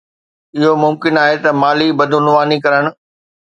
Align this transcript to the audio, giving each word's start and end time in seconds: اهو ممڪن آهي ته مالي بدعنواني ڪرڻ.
اهو 0.59 0.71
ممڪن 0.83 1.13
آهي 1.23 1.37
ته 1.43 1.49
مالي 1.61 1.87
بدعنواني 2.01 2.57
ڪرڻ. 2.65 2.83